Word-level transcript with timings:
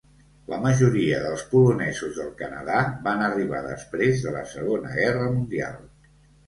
La 0.51 0.57
majoria 0.61 1.19
dels 1.25 1.43
polonesos 1.51 2.17
del 2.21 2.33
Canadà 2.41 2.81
van 3.11 3.23
arribar 3.29 3.63
després 3.71 4.27
de 4.27 4.35
la 4.39 4.43
Segona 4.57 5.01
Guerra 5.01 5.31
Mundial. 5.41 5.81